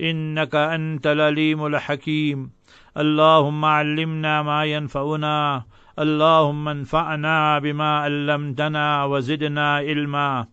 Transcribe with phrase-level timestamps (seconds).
[0.00, 2.50] إنك أنت العليم الحكيم.
[2.96, 5.64] اللهم علمنا ما ينفعنا.
[5.98, 10.46] اللهم انفعنا بما علمتنا وزدنا علما.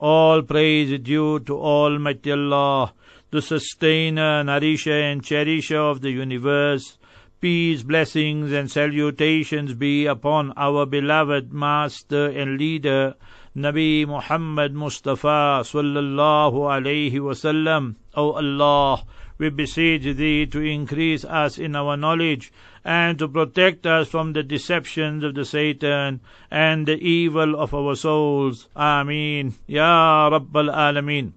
[0.00, 2.92] All praise due to Almighty Allah,
[3.30, 6.98] the sustainer, nourisher, and cherisher of the universe.
[7.40, 13.14] Peace, blessings, and salutations be upon our beloved Master and Leader,
[13.56, 17.94] Nabi Muhammad Mustafa sallallahu alayhi wasallam.
[18.16, 19.04] O Allah,
[19.38, 22.52] we beseech Thee to increase us in our knowledge
[22.84, 27.94] and to protect us from the deceptions of the Satan and the evil of our
[27.94, 28.68] souls.
[28.74, 29.54] Ameen.
[29.68, 31.34] Ya Rabbal Alameen.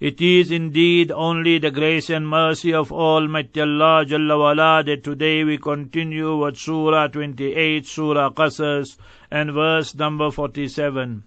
[0.00, 5.42] It is indeed only the grace and mercy of Almighty Allah Jalla wala that today
[5.42, 8.96] we continue with Surah 28, Surah Qasas,
[9.29, 11.23] and verse number 47.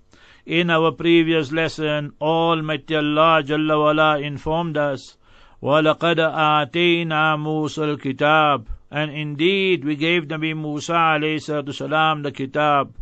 [0.47, 5.17] In our previous lesson, Almighty Allah Jalla wala informed us,
[5.62, 12.95] وَلَقَدْ آتَيْنَا مُوسَى الْكِتَابِ And indeed, we gave Nabi Musa alayhi salam the kitab.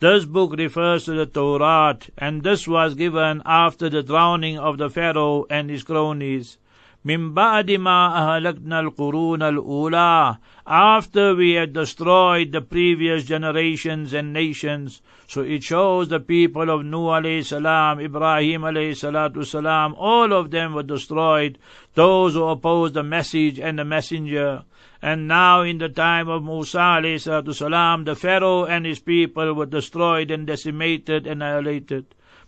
[0.00, 4.90] This book refers to the Torah, and this was given after the drowning of the
[4.90, 6.58] Pharaoh and his cronies.
[7.04, 15.02] من بعد ما أهلكنا القرون الأولى after we had destroyed the previous generations and nations.
[15.28, 20.50] So it shows the people of Nuh alayhi salam, Ibrahim alayhi salatu salam, all of
[20.50, 21.58] them were destroyed,
[21.94, 24.64] those who opposed the message and the messenger.
[25.02, 29.52] And now in the time of Musa alayhi salatu salam, the Pharaoh and his people
[29.52, 32.06] were destroyed and decimated, annihilated.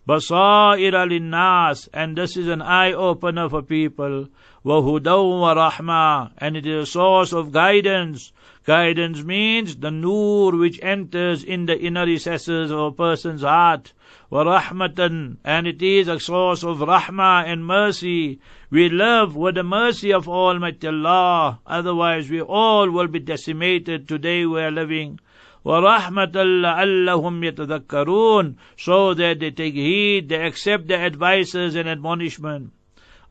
[0.08, 4.28] Basair linnas, and this is an eye opener for people.
[4.66, 8.32] Wahudaw wa rahma, and it is a source of guidance.
[8.64, 13.92] Guidance means the nur which enters in the inner recesses of a person's heart.
[14.28, 18.40] Wa rahmatan, and it is a source of rahmah and mercy.
[18.68, 24.44] We live with the mercy of Almighty Allah, otherwise we all will be decimated today
[24.44, 25.20] we are living.
[25.64, 32.72] وَرَحْمَةً لَعَلَّهُمْ يَتَذَكَّرُونَ So that they take heed, they accept the advices and admonishment.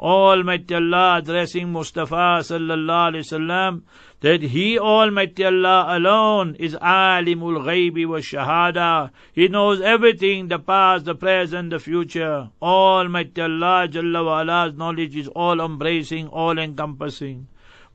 [0.01, 3.83] Almighty Allah addressing Mustafa sallallahu alaihi wasallam
[4.21, 9.11] that He Almighty Allah alone is alimul ghaibi wa shahada.
[9.35, 12.49] He knows everything, the past, the present, the future.
[12.63, 17.49] Almighty Allah Jalla wa Ala's knowledge is all embracing, all encompassing.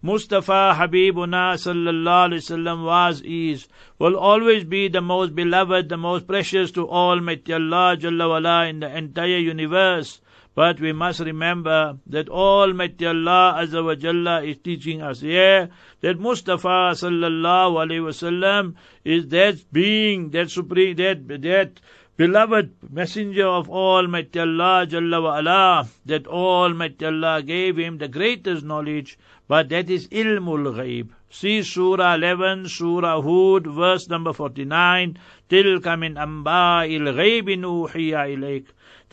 [0.03, 3.67] Mustafa Habibuna sallallahu alaihi wasallam was, is,
[3.97, 8.81] will always be the most beloved, the most precious to Almighty Allah Jalla wala in
[8.81, 10.22] the entire universe.
[10.54, 15.70] But we must remember that Almighty Allah Azza wa Jalla is teaching us here
[16.00, 18.74] that Mustafa sallallahu alaihi wasallam
[19.04, 21.80] is that being, that supreme, that, that
[22.16, 28.64] beloved messenger of Almighty Allah Jalla wa ala, that Almighty Allah gave him the greatest
[28.64, 31.10] knowledge, but that is ilmul ghaib.
[31.30, 35.16] See Surah 11, Surah Hud, verse number 49,
[35.48, 38.64] تِلْكَ مِنْ أَنْبَاءِ الْغَيْبِ نُوحِيَ إِلَيْكَ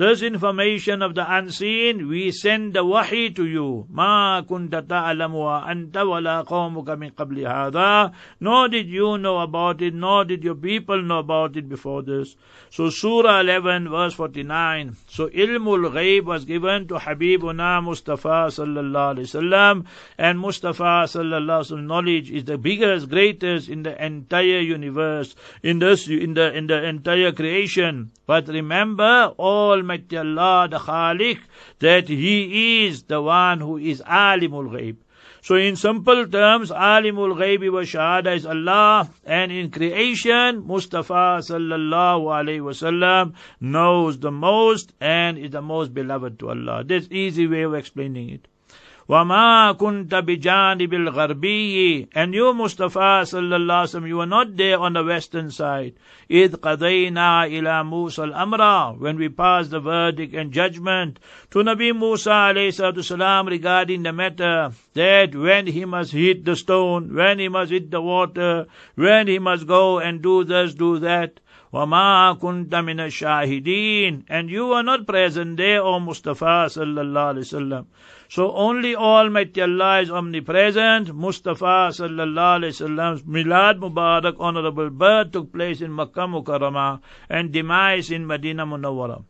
[0.03, 3.87] this information of the unseen, we send the wahi to you.
[3.89, 8.13] Ma kunta ta'alamu wa anta wa la qawmuka min qabli hadha.
[8.41, 12.35] Nor did you know about it, nor did your people know about it before this.
[12.71, 14.97] So Surah 11 verse 49.
[15.07, 19.85] So ilmul ghaib was given to Habibuna Mustafa sallallahu alaihi wasallam
[20.19, 25.79] and Mustafa sallallahu alaihi wasallam knowledge is the biggest, greatest in the entire universe, in
[25.79, 28.11] this, in the, in the entire creation.
[28.27, 31.39] But remember all Almighty Allah, the Khaliq,
[31.81, 34.97] that He is the one who is Alimul Ghaib.
[35.43, 42.25] So in simple terms, Alimul Ghaibi wa Shahada is Allah, and in creation, Mustafa sallallahu
[42.39, 46.85] alayhi wasallam knows the most and is the most beloved to Allah.
[46.85, 48.49] That's easy way of explaining it.
[49.10, 55.04] وَمَا كُنْتَ بِجَانِبِ الْغَرْبِيِّ And you, Mustafa sallallahu alaihi you were not there on the
[55.06, 55.94] western side.
[56.30, 61.22] إِذْ قَضَيْنَا إِلَى مُوسَى الْأَمْرَ When we passed the verdict and judgment
[61.52, 67.16] to Nabi Musa alayhi salam regarding the matter that when he must hit the stone,
[67.16, 71.40] when he must hit the water, when he must go and do this, do that,
[71.74, 77.86] وَمَا كُنْتَ مِنَ الشَّاهِدِينَ And you were not present there, O Mustafa sallallahu alayhi wasallam.
[78.30, 81.14] So only Almighty Allah is omnipresent.
[81.14, 87.00] Mustafa sallallahu alayhi wasallam's Milad Mubarak honorable birth took place in Makkah Mukarramah
[87.30, 89.24] and demise in Medina Munawwara.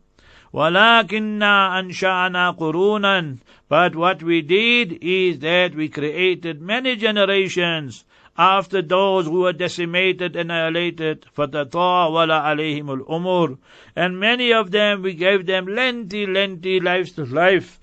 [0.54, 3.38] وَلَكِنَّا أَنْشَأْنَا قُرُونًا
[3.68, 8.04] But what we did is that we created many generations
[8.38, 13.58] after those who were decimated, annihilated, فَتَطَاوَلَ عَلَيْهِمُ الْأُمُورِ
[13.94, 17.78] And many of them, we gave them lengthy, lengthy lives to life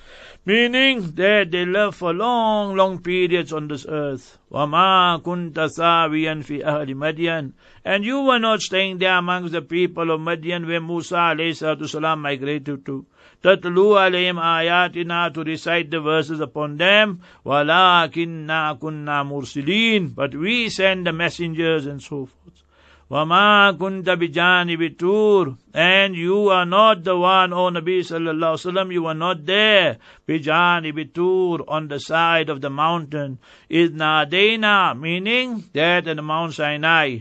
[0.46, 4.38] meaning that they live for long, long periods on this earth.
[4.52, 7.54] وَمَا كُنْتَ ثَاوِيًا فِي أَهْلِ مَدْيَنَ
[7.84, 12.86] And you were not staying there amongst the people of Madian where Musa alayhi migrated
[12.86, 13.06] to.
[13.44, 17.22] تَتْلُو عَلَيْهِمْ آيَاتِنَا To recite the verses upon them.
[17.46, 22.64] وَلَكِنَّا كُنَّا مُرْسِلِينَ But we send the messengers and so forth.
[23.12, 28.92] وَمَا كُنْتَ بِجَانِبِ الطُّورِ And you are not the one, O Nabi sallallahu alaihi wasallam,
[28.92, 29.98] you are not there.
[30.28, 33.38] بِجَانِبِ الطُّورِ On the side of the mountain.
[33.70, 37.20] إِذْ نَادَيْنَا Meaning that in the Mount Sinai.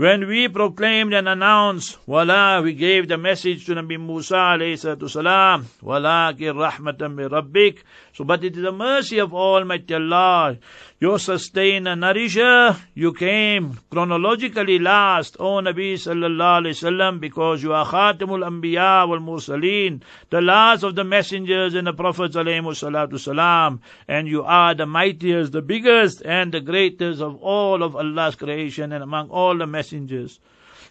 [0.00, 4.80] When we proclaimed and announced, Wala, we gave the message to Nabi Musa alayhi
[5.10, 7.80] salam, Walakin rahmatan min rabbik.
[8.14, 10.56] So, but it is the mercy of Almighty Allah
[11.00, 17.86] your sustainer, nourisher, you came chronologically last, O Nabi sallallahu alayhi wasallam, because you are
[17.86, 24.42] Khatimul Anbiya wal Mursaleen, the last of the messengers and the prophets alayhi and you
[24.42, 29.30] are the mightiest, the biggest, and the greatest of all of Allah's creation and among
[29.30, 30.38] all the messengers.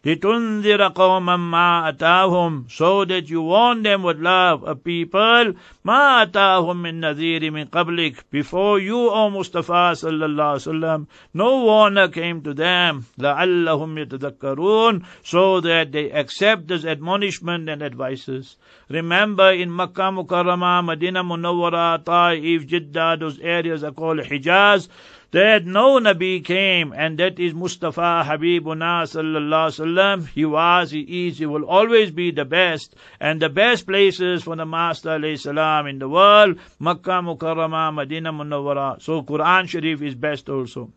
[0.06, 5.54] لِتُنذِرَ قَوْمًا مَا أَتَاهُمْ So that you warn them with love, a people,
[5.86, 12.07] مَا أَتَاهُمْ مِن نَذِيرٍ مِن قَبْلِكَ Before you, O Mustafa sallallahu alaihi wasallam, no warner
[12.07, 18.56] came to them, لَعَلَّهُمْ يَتَذَكَّرُونَ So that they accept this admonishment and advices.
[18.90, 24.88] Remember in Makkah Mukarramah, Medina Munawwara, Ta'if, Jeddah, those areas are called Hijaz,
[25.31, 30.28] that no Nabi came, and that is Mustafa Habibuna sallallahu sallam.
[30.28, 34.56] He was, he is, he will always be the best, and the best places for
[34.56, 39.02] the Master salam in the world, Makkah Mukarramah, Medina Munawwara.
[39.02, 40.92] So Quran Sharif is best also.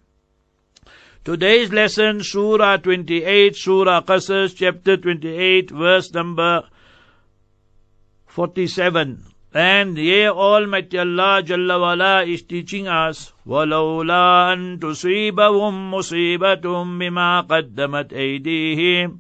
[1.25, 6.65] Today's lesson, Surah 28, Surah Qasas, chapter 28, verse number
[8.27, 9.32] 47.
[9.54, 18.14] And here Almighty Allah Jalla wala is teaching us, وَلَوْلَا أَن تُصِيبَهُم مُصِيبَةٌ بِمَا قَدَّمَتْ
[18.14, 19.20] أَيْدِيهِمْ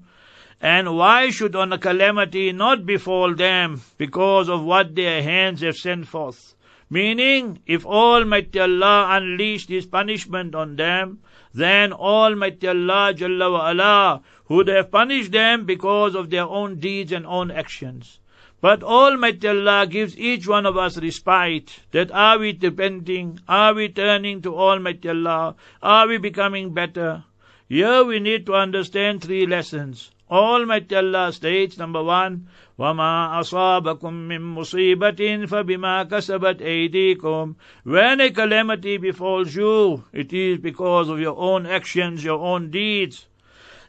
[0.61, 5.75] And why should on a calamity not befall them because of what their hands have
[5.75, 6.55] sent forth?
[6.89, 11.19] Meaning, if Almighty Allah unleashed His punishment on them,
[11.53, 17.25] then Almighty Allah Jalla wa'ala would have punished them because of their own deeds and
[17.25, 18.19] own actions.
[18.61, 21.79] But Almighty Allah gives each one of us respite.
[21.91, 23.39] That are we repenting?
[23.47, 25.55] Are we turning to Almighty Allah?
[25.81, 27.23] Are we becoming better?
[27.67, 30.11] Here we need to understand three lessons.
[30.29, 32.47] Almighty Allah states, number one,
[32.77, 41.09] وَمَا أَصَابَكُم مِّن مُّصِيبَةٍ فَبِمَا كَسَبَتْ أَيْدِيكُمْ When a calamity befalls you, it is because
[41.09, 43.25] of your own actions, your own deeds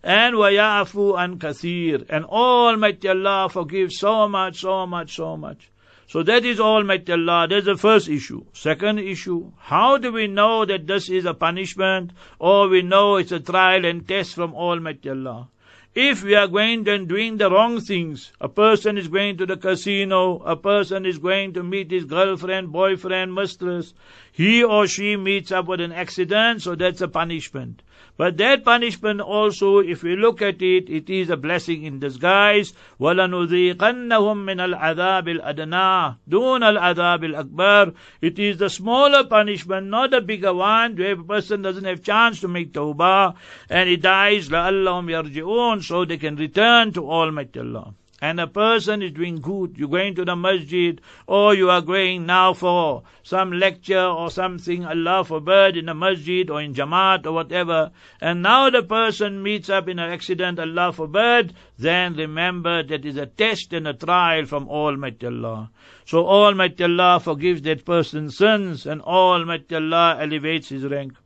[0.04, 2.06] and wayafu an kathir.
[2.10, 5.70] And Almighty Allah forgives so much, so much, so much.
[6.08, 7.48] So that is Almighty Allah.
[7.50, 8.44] That's the first issue.
[8.54, 13.32] Second issue, how do we know that this is a punishment or we know it's
[13.32, 15.48] a trial and test from Almighty Allah?
[15.96, 19.58] If we are going and doing the wrong things, a person is going to the
[19.58, 23.94] casino, a person is going to meet his girlfriend, boyfriend, mistress,
[24.32, 27.84] he or she meets up with an accident, so that's a punishment.
[28.16, 32.72] But that punishment also, if we look at it, it is a blessing in disguise.
[33.00, 40.54] وَلَنُذِيقَنَّهُمْ مِنَ الْعَذَابِ الْأَدْنَى دُونَ الْعَذَابِ الْأَكْبَرِ It is the smaller punishment, not the bigger
[40.54, 43.34] one, where a person doesn't have chance to make tawbah,
[43.68, 49.02] and he dies, لَعَلَّهُمْ يَرْجِعُونَ So they can return to Almighty Allah and a person
[49.02, 53.52] is doing good, you're going to the masjid, or you are going now for some
[53.52, 58.70] lecture or something, Allah forbid, in the masjid or in Jamaat or whatever, and now
[58.70, 63.74] the person meets up in an accident, Allah forbid, then remember that is a test
[63.74, 65.70] and a trial from Almighty Allah.
[66.06, 71.18] So Almighty Allah forgives that person's sins, and Almighty Allah elevates his rank.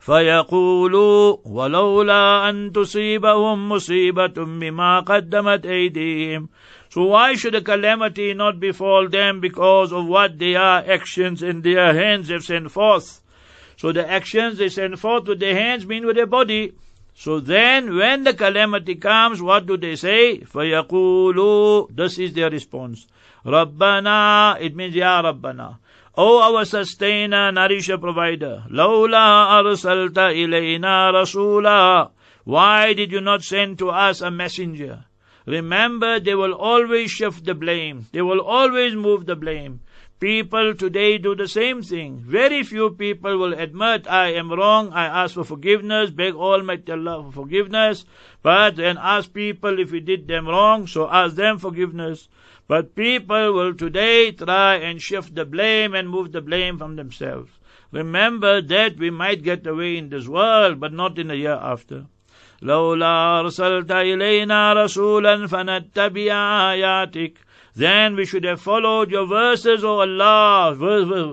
[0.00, 6.48] فيقولوا ولولا أن تصيبهم مصيبة بما قدمت أيديهم
[6.88, 11.92] So why should a calamity not befall them because of what their actions in their
[11.92, 13.20] hands have sent forth?
[13.76, 16.72] So the actions they send forth with their hands mean with their body.
[17.14, 20.38] So then, when the calamity comes, what do they say?
[20.38, 23.06] فَيَقُولُوا This is their response.
[23.44, 25.78] Rabbana, it means Ya Rabbana.
[26.17, 28.65] O our sustainer, nourisher, provider.
[28.69, 32.11] Lawla arsalta ilayna rasula.
[32.43, 35.05] Why did you not send to us a messenger?
[35.45, 38.07] Remember, they will always shift the blame.
[38.11, 39.79] They will always move the blame.
[40.19, 42.19] People today do the same thing.
[42.27, 47.23] Very few people will admit, I am wrong, I ask for forgiveness, beg Almighty Allah
[47.23, 48.05] for forgiveness,
[48.43, 52.27] but then ask people if we did them wrong, so ask them forgiveness.
[52.68, 57.50] But people will today try and shift the blame and move the blame from themselves.
[57.92, 62.06] Remember that we might get away in this world, but not in the year after.
[62.62, 66.32] لولا أرسلت إلينا رسولا فنتبع
[66.72, 67.36] آياتك
[67.76, 70.74] then we should have followed your verses, O Allah,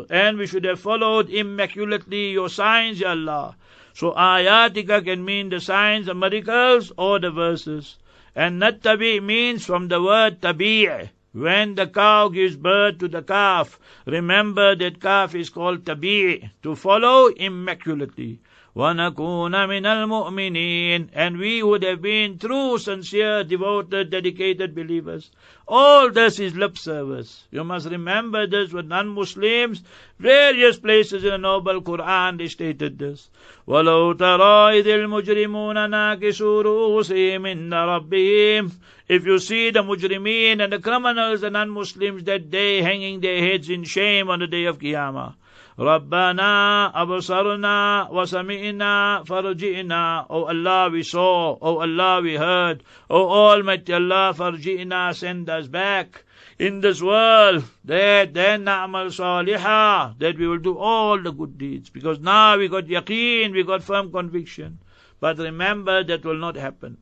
[0.09, 3.55] and we should have followed immaculately your signs, Ya Allah.
[3.93, 7.95] So ayatika can mean the signs, the miracles, or the verses.
[8.35, 11.11] And nattabi means from the word tabi'.
[11.38, 16.74] when the cow gives birth to the calf, remember that calf is called tabi', to
[16.74, 18.40] follow immaculately.
[18.77, 25.29] وَنَكُونَ مِنَ الْمُؤْمِنِينَ And we would have been true, sincere, devoted, dedicated believers.
[25.67, 27.43] All this is lip service.
[27.51, 29.83] You must remember this with non-Muslims.
[30.17, 33.29] Various places in the Noble Quran they stated this.
[33.67, 38.71] وَلَوْ تَرَى إِذِ الْمُجْرِمُونَ نَاكِسُوا رُؤُوسِهِمْ إِنَّ رَبِّهِمْ
[39.07, 43.69] If you see the mujrimeen and the criminals and non-Muslims that day hanging their heads
[43.69, 45.35] in shame on the day of Qiyamah.
[45.78, 50.26] Rabbana abasarna wasami'na farji'na.
[50.28, 51.56] O Allah, we saw.
[51.62, 52.82] O Allah, we heard.
[53.08, 56.24] O Almighty Allah, farji'na, send us back
[56.58, 61.90] in this world that then na'mal salihah, that we will do all the good deeds.
[61.90, 64.80] Because now we got yaqeen, we got firm conviction.
[65.20, 66.98] But remember, that will not happen.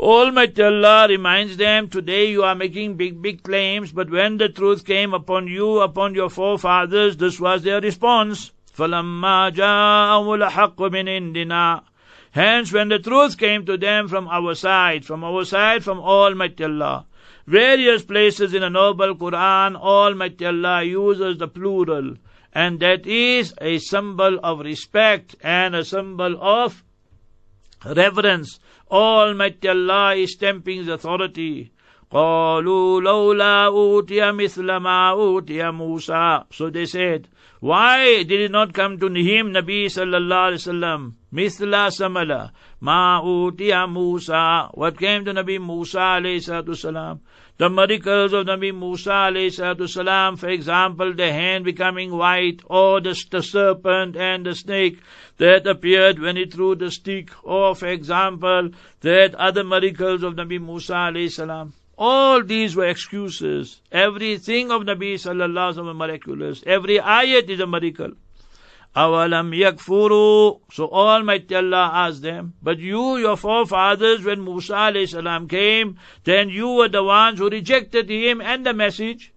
[0.00, 4.86] Almighty Allah reminds them, today you are making big, big claims, but when the truth
[4.86, 8.50] came upon you, upon your forefathers, this was their response.
[8.76, 11.82] فَلَمَّا جَاءَهُ الْحَقُّ مِنْ عِنْدِنَا
[12.30, 16.64] Hence, when the truth came to them from our side, from our side, from Almighty
[16.64, 17.04] Allah,
[17.46, 22.14] various places in the Noble Quran, Almighty Allah uses the plural,
[22.54, 26.82] and that is a symbol of respect and a symbol of
[27.84, 31.70] reverence Almighty Allah is stamping His authority.
[32.12, 37.28] قالوا لولا أوتي مثل ما أوتي موسى So they said,
[37.60, 41.12] why did it not come to him, Nabi sallallahu alaihi wasallam?
[41.32, 42.50] مثل samala
[42.82, 47.20] ما أوتي موسى What came to Nabi Musa alayhi salatu salam?
[47.58, 53.00] The miracles of Nabi Musa alayhi salatu salam, for example, the hand becoming white, or
[53.00, 54.98] the, the serpent and the snake
[55.37, 58.69] that appeared when he threw the stick, or for example,
[59.01, 61.73] that other miracles of Nabi Musa alayhi salam.
[61.97, 63.79] All these were excuses.
[63.91, 66.63] Everything of Nabi sallallahu alaihi wasallam miraculous.
[66.65, 68.11] Every ayat is a miracle.
[68.95, 70.61] Awalam yakfuru.
[70.71, 76.49] So Almighty Allah asked them, but you, your forefathers, when Musa alayhi salam came, then
[76.49, 79.33] you were the ones who rejected him and the message.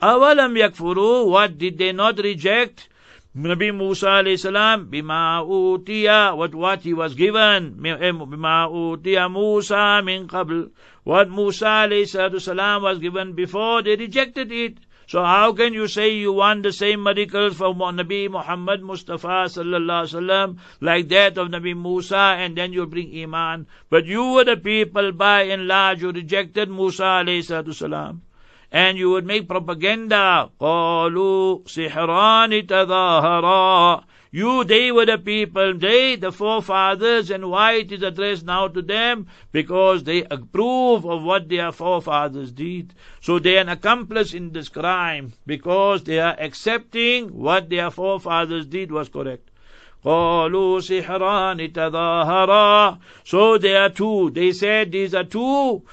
[0.00, 1.28] Awalam yakfuru.
[1.28, 2.88] What did they not reject?
[3.36, 10.02] Nabi Musa alayhi salam, bima utiya, what, what he was given, eh, bima utiya Musa
[10.04, 10.68] min qabl,
[11.04, 14.78] what Musa alayhi salam was given before, they rejected it.
[15.06, 20.06] So how can you say you want the same miracles for Nabi Muhammad Mustafa sallallahu
[20.06, 23.68] alaihi wasallam like that of Nabi Musa and then you'll bring iman?
[23.90, 28.22] But you were the people by and large who rejected Musa alayhi salam
[28.71, 30.49] and you would make propaganda.
[30.59, 34.03] قالوا سحران تظاهرا
[34.35, 38.81] you, they were the people, they, the forefathers, and why it is addressed now to
[38.81, 39.27] them?
[39.53, 42.93] Because they approve of what their forefathers did.
[43.21, 48.65] So they are an accomplice in this crime, because they are accepting what their forefathers
[48.65, 49.51] did was correct.
[50.03, 54.31] قالوا سحران تظاهرا So there are two.
[54.31, 55.83] They said these are two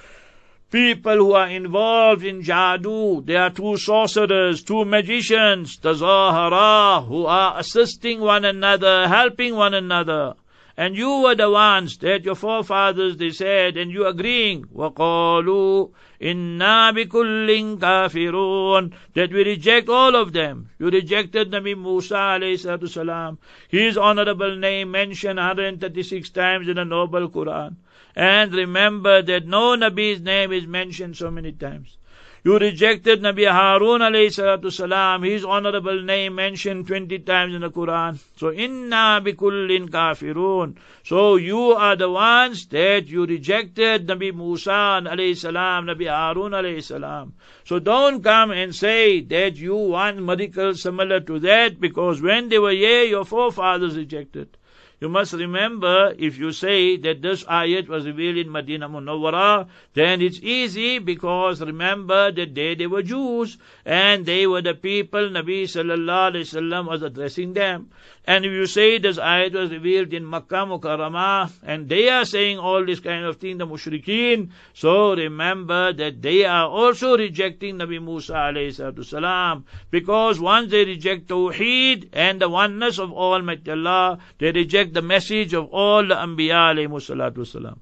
[0.72, 3.24] people who are involved in jadoo.
[3.26, 9.74] They are two sorcerers, two magicians, the Zahara, who are assisting one another, helping one
[9.74, 10.34] another.
[10.74, 14.64] And you were the ones that your forefathers they said, and you agreeing.
[14.74, 15.90] وَقَالُوا
[16.22, 20.70] إِنَّا بِكُلٍّ كَافِرُونَ That we reject all of them.
[20.78, 23.38] You rejected Nabi Musa alayhi salam.
[23.68, 27.76] His honorable name mentioned 136 times in the Noble Quran.
[28.17, 31.97] And remember that no Nabi's name is mentioned so many times.
[32.43, 37.69] You rejected Nabi Harun alayhi salatu salam, his honorable name mentioned 20 times in the
[37.69, 38.17] Quran.
[38.37, 40.77] So, inna bikullin kafirun.
[41.03, 46.81] So, you are the ones that you rejected Nabi Musa alayhi salam, Nabi Harun alayhi
[46.81, 47.33] salam.
[47.65, 52.57] So, don't come and say that you want miracles similar to that because when they
[52.57, 54.57] were here, your forefathers rejected.
[54.99, 60.23] You must remember, if you say that this ayat was revealed in Medina Munawwara, then
[60.23, 65.65] it's easy because remember that they, they were Jews and they were the people Nabi
[65.65, 67.91] sallallahu alayhi wasallam was addressing them.
[68.25, 72.57] And if you say this ayat was revealed in Makkah Mukarramah, and they are saying
[72.57, 78.03] all this kind of thing, the mushrikeen, so remember that they are also rejecting Nabi
[78.03, 84.51] Musa alayhi salam, because once they reject Tawheed and the oneness of Almighty Allah, they
[84.51, 87.77] reject the message of all the Anbiya alayhi salatu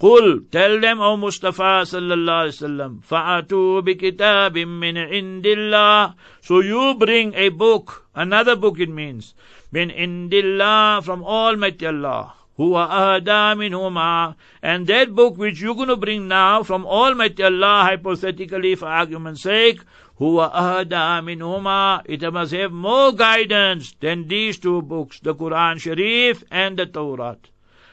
[0.00, 6.14] قل tell them O Mustafa sallallahu alaihi wasallam fa'atu bi kitabim min indillah.
[6.40, 9.34] So you bring a book another book it means
[9.70, 12.32] min indillah from almighty Allah.
[12.58, 17.84] Huwa ahda minhuma and that book which you're going to bring now from almighty Allah
[17.84, 19.80] hypothetically for argument's sake
[20.20, 26.44] who are minhuma it must have more guidance than these two books the Quran Sharif
[26.50, 27.36] and the Torah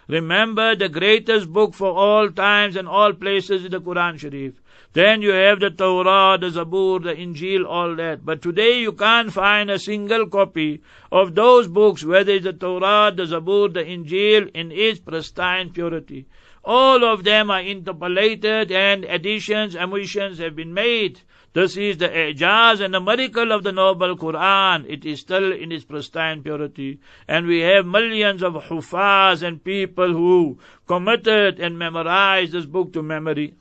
[0.10, 4.54] Remember the greatest book for all times and all places is the Quran Sharif.
[4.94, 8.26] Then you have the Torah, the Zabur, the Injil, all that.
[8.26, 10.82] But today you can't find a single copy
[11.12, 16.26] of those books, whether it's the Torah, the Zabur, the Injil, in its pristine purity.
[16.64, 21.20] All of them are interpolated and additions, omissions have been made.
[21.58, 24.86] This is the ijaz and the miracle of the noble Quran.
[24.88, 27.00] It is still in its pristine purity.
[27.28, 33.02] And we have millions of hufaz and people who committed and memorized this book to
[33.02, 33.56] memory.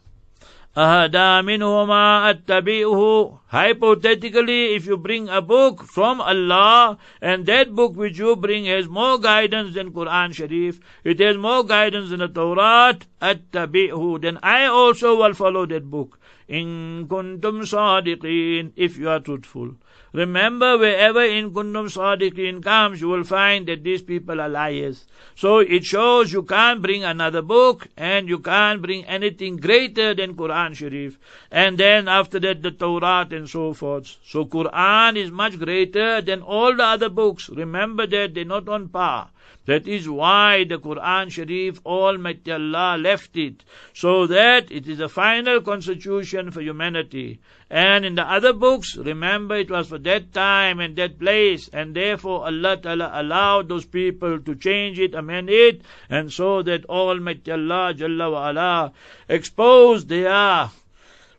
[0.76, 8.18] Ah Daminua Tabiuhu hypothetically, if you bring a book from Allah, and that book which
[8.18, 12.98] you bring has more guidance than Quran Sharif, it has more guidance than the Torah,
[13.22, 16.18] attabi'hu, then I also will follow that book.
[16.48, 19.74] In kuntum sadiqeen, if you are truthful.
[20.12, 25.06] Remember, wherever in kuntum sadiqeen comes, you will find that these people are liars.
[25.35, 30.35] So it shows you can't bring another book and you can't bring anything greater than
[30.37, 31.18] Quran Sharif.
[31.50, 34.16] And then after that, the Torah and so forth.
[34.24, 37.48] So Quran is much greater than all the other books.
[37.48, 39.30] Remember that they're not on par.
[39.66, 45.09] That is why the Quran Sharif, Almighty Allah left it, so that it is the
[45.09, 47.40] final constitution for humanity.
[47.68, 51.96] And in the other books, remember it was for that time and that place, and
[51.96, 57.50] therefore Allah Ta'ala allowed those people to change it, amend it, and so that Almighty
[57.50, 58.92] Allah Jalla wa ala
[59.28, 60.70] exposed their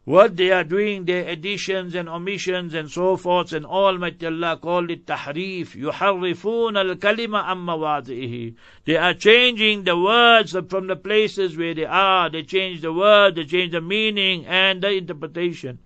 [0.07, 4.91] what they are doing, their additions and omissions and so forth, and Almighty Allah called
[4.91, 5.77] it tahrif.
[5.77, 12.29] يُحَرِّفُونَ الْكَلِمَ عَمَّ مَوَاضِعِهِ They are changing the words from the places where they are.
[12.31, 15.79] They change the word, they change the meaning and the interpretation.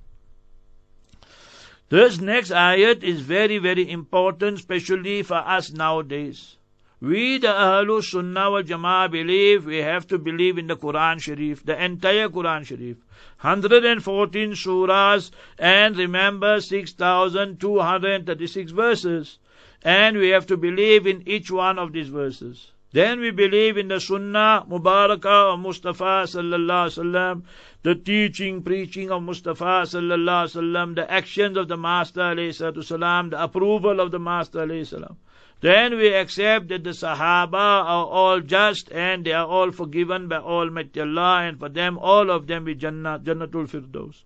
[1.88, 6.56] This next ayat is very, very important, especially for us nowadays.
[7.01, 11.65] We, the Ahlul Sunnah wal Jama'ah, believe we have to believe in the Quran Sharif,
[11.65, 12.97] the entire Quran Sharif.
[13.39, 19.39] 114 surahs and remember 6,236 verses.
[19.81, 22.69] And we have to believe in each one of these verses.
[22.91, 27.41] Then we believe in the Sunnah Mubarakah of Mustafa sallallahu alaihi wasallam,
[27.81, 33.31] the teaching, preaching of Mustafa sallallahu alaihi wasallam, the actions of the Master alayhi salam,
[33.31, 35.17] the approval of the Master alayhi salam.
[35.61, 40.37] Then we accept that the Sahaba are all just and they are all forgiven by
[40.37, 44.23] Almighty Allah and for them all of them be Jannah, Jannatul Firdaus.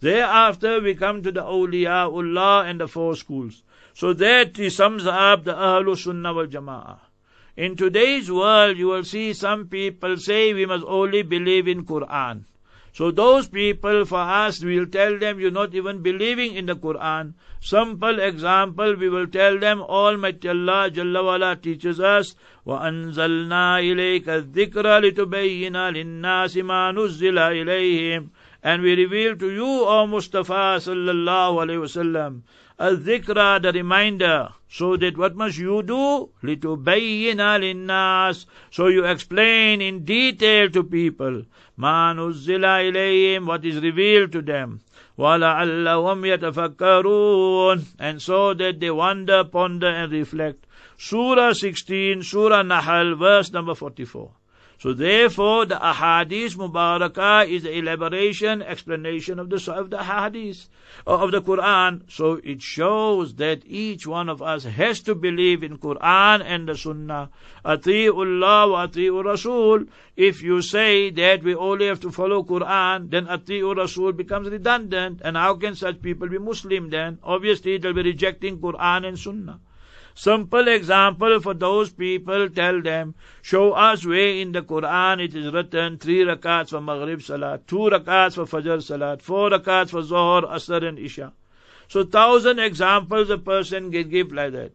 [0.00, 3.62] Thereafter we come to the Awliyaullah and the four schools.
[3.94, 6.98] So that sums up the Ahlul Sunnah wal Jama'ah.
[7.56, 12.44] In today's world you will see some people say we must only believe in Quran.
[12.93, 16.75] So those people, for us, we will tell them you're not even believing in the
[16.75, 17.33] Quran.
[17.61, 24.83] Simple example, we will tell them Almighty Allah Jalla wala teaches us, وَأَنزَلْنَا إِلَيْكَ الذِّكْرَ
[25.01, 28.29] لِتُبَيِّنَ لِلنَّاسِ مَا نُزِّلَ إِلَيْهِمْ
[28.63, 32.41] And we reveal to you, O Mustafa sallallahu alayhi wasallam,
[32.79, 36.29] الذِّكْرَ, the reminder, so that what must you do?
[36.43, 41.43] لِتُبَيِّنَ لِلنَّاسِ So you explain in detail to people.
[41.77, 44.79] ما نزل إليهم what is revealed to them
[45.19, 50.65] وَلَعَلَّهُمْ يَتَفَكَّرُونَ and so that they wonder, ponder and reflect.
[50.97, 54.31] Surah 16, Surah Nahl, verse number 44.
[54.84, 60.68] So therefore, the ahadith mubarakah is the elaboration, explanation of the of the hadith
[61.06, 62.02] uh, of the Quran.
[62.08, 66.76] So it shows that each one of us has to believe in Quran and the
[66.76, 67.30] Sunnah.
[67.64, 69.86] Ati'ullah wa ati'ur Rasul.
[70.16, 75.22] If you say that we only have to follow Quran, then ati'ur Rasul becomes redundant.
[75.24, 77.20] And how can such people be Muslim then?
[77.22, 79.60] Obviously, they'll be rejecting Quran and Sunnah.
[80.16, 85.52] Simple example for those people, tell them, show us where in the Quran it is
[85.52, 90.42] written three rakats for Maghrib Salat, two rakats for Fajr Salat, four rakats for Zohar,
[90.42, 91.32] Asr and Isha.
[91.88, 94.72] So thousand examples a person can give like that.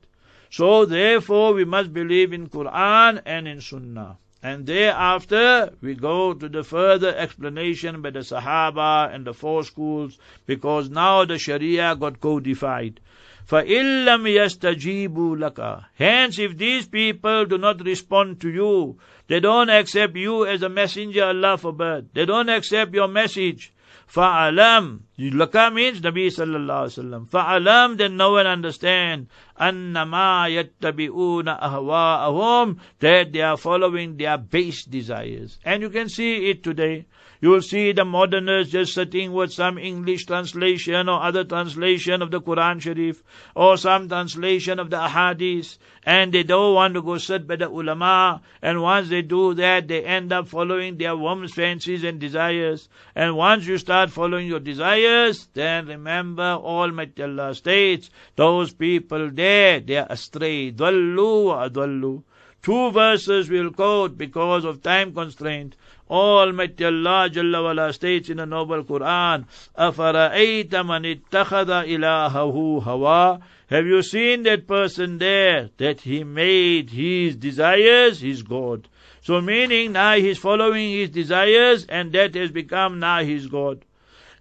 [0.50, 4.18] So therefore we must believe in Quran and in Sunnah.
[4.44, 10.18] And thereafter we go to the further explanation by the Sahaba and the four schools
[10.46, 13.00] because now the Sharia got codified.
[13.49, 19.71] فَإِن لَّمْ يَسْتَجِيبُوا لَكَ Hence, if these people do not respond to you, they don't
[19.71, 22.09] accept you as a messenger, Allah forbid.
[22.15, 23.73] They don't accept your message.
[24.13, 27.30] فَعَلَمْ Laka means Nabi sallallahu alaihi wasallam.
[27.30, 29.28] Fa'alam, then know and understand.
[29.60, 32.80] Annama yattabi'una ahwa'ahum.
[33.00, 35.60] That they are following their base desires.
[35.66, 37.06] And you can see it today.
[37.42, 42.32] You will see the moderners just sitting with some English translation or other translation of
[42.32, 43.24] the Quran Sharif
[43.56, 47.70] or some translation of the Ahadith and they don't want to go sit by the
[47.70, 52.90] ulama and once they do that they end up following their worm's fancies and desires
[53.16, 55.09] and once you start following your desires
[55.55, 62.23] then remember Almighty Allah states those people there they are astray dwallu adwallu
[62.65, 65.77] Two verses we'll quote because of time constraint.
[66.09, 69.45] Almighty Allah Jalla wala states in the noble Quran,
[69.77, 77.37] أَفَرَأَيْتَ مَنِ اتَّخَذَ إِلَهَهُ هَوَى Have you seen that person there, that he made his
[77.37, 78.89] desires his God?
[79.21, 83.85] So meaning now he's following his desires and that has become now his God.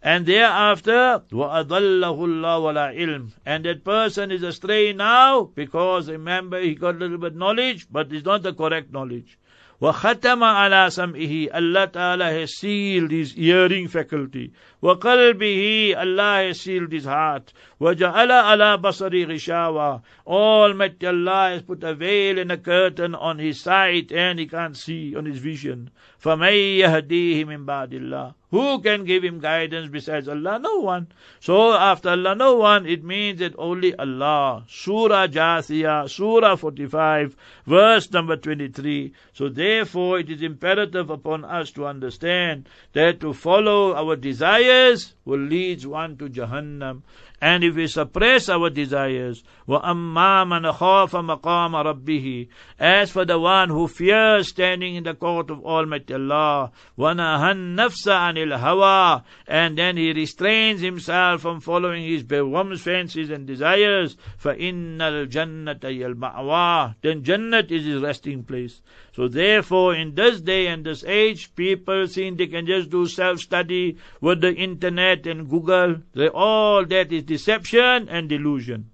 [0.01, 3.31] And thereafter, وَأَضَلَّهُ اللَّهُ وَلَا ilm.
[3.45, 8.11] And that person is astray now because remember he got a little bit knowledge, but
[8.11, 9.37] it's not the correct knowledge.
[9.83, 17.03] وختم على سمعه Allah Ta'ala has sealed his hearing faculty وقلبه Allah has sealed his
[17.03, 23.39] heart وجعل على بصره غشاوة Almighty Allah has put a veil and a curtain on
[23.39, 28.81] his sight and he can't see on his vision فمن يهديه من بعد الله who
[28.81, 30.59] can give him guidance besides Allah?
[30.59, 31.07] No one.
[31.39, 32.85] So after Allah, no one.
[32.85, 34.63] It means that only Allah.
[34.67, 39.11] Surah Jathiyah, Surah 45, verse number 23.
[39.33, 45.39] So therefore it is imperative upon us to understand that to follow our desires will
[45.39, 47.01] lead one to Jahannam.
[47.41, 52.47] And if we suppress our desires, وَأَمَّا مَنْ خَافَ مَقَامَ رَبِّهِ
[52.79, 58.07] As for the one who fears standing in the court of Almighty Allah, وَنَهَى النَّفْسَ
[58.07, 64.97] عَنِ الْهَوَى And then he restrains himself from following his woman's fancies and desires, فَإِنَّ
[64.97, 68.81] الْجَنَّةَ يَلْمَعْوَى Then Jannat is his resting place.
[69.15, 73.97] So therefore, in this day and this age, people think they can just do self-study
[74.21, 75.97] with the internet and Google.
[76.13, 78.91] They, all that is deception and delusion.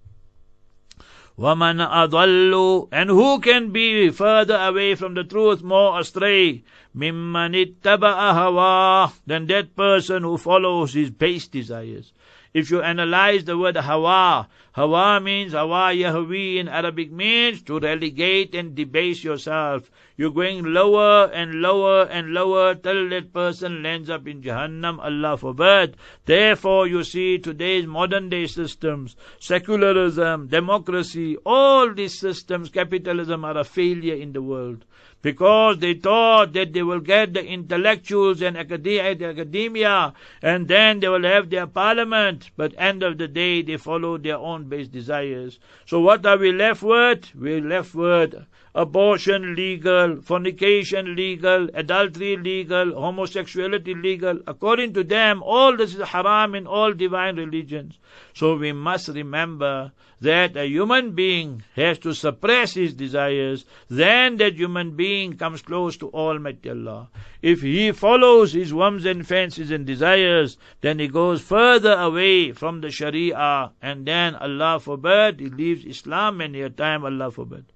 [1.40, 6.66] وَمَنْ أَضَلُّ And who can be further away from the truth, more astray?
[6.96, 12.14] مِمَّنِ اتَّبَعَ هَوَاهُ Than that person who follows his base desires.
[12.52, 18.56] If you analyze the word hawa, hawa means hawa yahwi in Arabic means to relegate
[18.56, 19.92] and debase yourself.
[20.18, 25.38] You're going lower and lower and lower till that person lands up in Jahannam, Allah
[25.38, 25.96] forbid.
[26.26, 33.64] Therefore, you see today's modern day systems, secularism, democracy, all these systems, capitalism are a
[33.64, 34.86] failure in the world
[35.25, 41.23] because they thought that they will get the intellectuals and academia and then they will
[41.23, 42.51] have their parliament.
[42.59, 45.59] But end of the day, they follow their own base desires.
[45.87, 47.35] So what are we left with?
[47.35, 48.35] We're left with
[48.77, 54.41] abortion legal, fornication legal, adultery legal, homosexuality legal.
[54.49, 57.99] According to them, all this is haram in all divine religions.
[58.33, 64.55] So we must remember that a human being has to suppress his desires, then that
[64.55, 67.11] human being comes close to Almighty Allah.
[67.43, 72.81] If he follows his whims and fancies and desires, then he goes further away from
[72.81, 77.67] the Sharia, and then Allah forbid, he leaves Islam many a time, Allah forbid.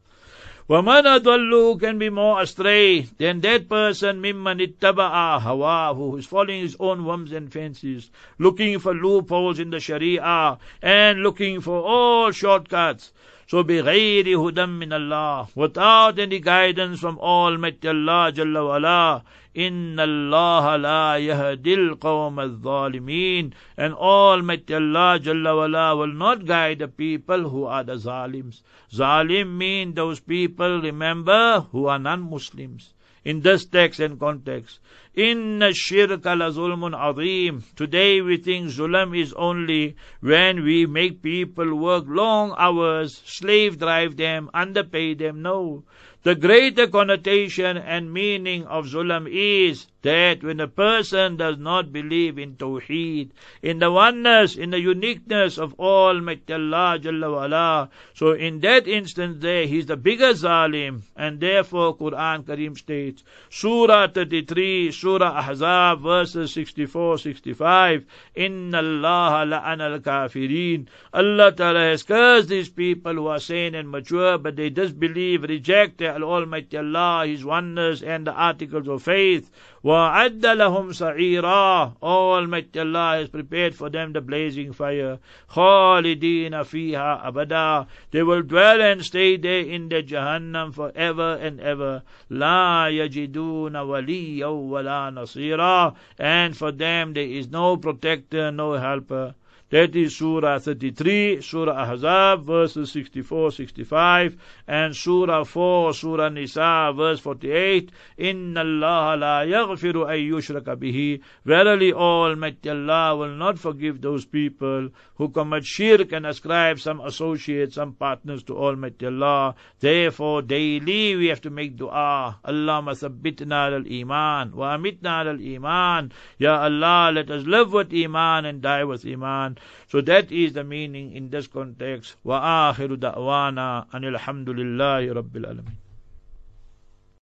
[0.70, 6.62] وَمَنْ أَضَلُّ can be more astray than that person مِمَّنِ اتَّبَعَ هَوَاهُ who is following
[6.62, 12.32] his own whims and fancies, looking for loopholes in the Sharia and looking for all
[12.32, 13.14] shortcuts.
[13.48, 19.24] So بغير هدى من Allah, without any guidance from Almighty Allah Jalla wala,
[19.56, 26.90] إن الله لا يهدي القوم الظالمين and Almighty Allah Jalla wala will not guide the
[26.90, 28.62] people who are the zalims.
[28.92, 32.94] Zalim mean those people, remember, who are non-Muslims
[33.29, 34.79] in this text and context.
[35.15, 37.63] Inna shirka la zulmun azim.
[37.77, 44.17] Today we think zulm is only when we make people work long hours, slave drive
[44.17, 45.43] them, underpay them.
[45.43, 45.85] No.
[46.23, 52.39] The greater connotation and meaning of zulm is that when a person does not believe
[52.39, 53.31] in Tawheed,
[53.63, 59.39] in the oneness, in the uniqueness of Almighty Allah Jalla wala, so in that instance
[59.41, 66.53] there he's the bigger zalim, and therefore Quran Kareem states, Surah 33, Surah Ahzab, verses
[66.53, 68.05] 64, 65,
[68.37, 70.87] Inna Allah la'ana al-kafirin.
[71.13, 76.01] Allah Ta'ala has cursed these people who are sane and mature, but they disbelieve, reject
[76.03, 79.51] Almighty Allah, His oneness, and the articles of faith.
[79.88, 85.20] وَعَدَّ لَهُمْ سَعِيرًا Almighty Allah has prepared for them the blazing fire.
[85.52, 92.04] خَالِدِينَ فِيهَا أَبَدًا They will dwell and stay there in the Jahannam forever and ever.
[92.30, 99.34] لَا يَجِدُونَ وَلِيًّا وَلَا نَصِيرًا And for them there is no protector, no helper.
[99.71, 107.21] That is Surah 33, Surah Ahzab, verses 64, 65, and Surah 4, Surah Nisa, verse
[107.21, 107.93] 48.
[108.17, 111.21] Inna Allah la yaghfiru ay yushraka bihi.
[111.45, 117.75] Verily Almighty Allah will not forgive those people who commit shirk and ascribe some associates,
[117.75, 119.55] some partners to Almighty Allah.
[119.81, 122.39] Therefore, daily we have to make dua.
[122.43, 126.11] Allahumma thabbitna al-iman, wa amitna al-iman.
[126.39, 129.58] Ya Allah, let us live with iman and die with iman.
[129.88, 132.16] So that is the meaning in this context.
[132.26, 135.78] وآخر دعوانا أن الحمد لله رب العالمين